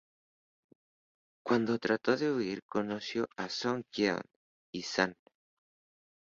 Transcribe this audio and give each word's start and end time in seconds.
Cuando 1.45 1.77
trató 1.77 2.17
de 2.17 2.31
huir, 2.31 2.63
conoció 2.63 3.29
a 3.37 3.49
Song 3.49 3.83
Yeon 3.93 4.23
y 4.71 4.81
San. 4.81 5.15